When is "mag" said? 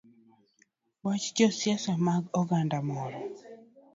2.05-2.23